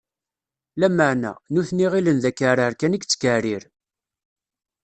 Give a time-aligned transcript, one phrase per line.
[0.79, 3.63] Lameɛna, nutni ɣilen d akeɛrer kan i yettkeɛrir.